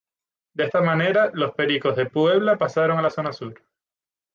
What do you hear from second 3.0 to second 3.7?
la Zona Sur.